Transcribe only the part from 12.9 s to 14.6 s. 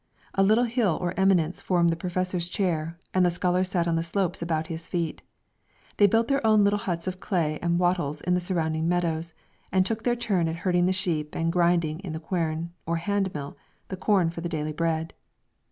handmill, the corn for the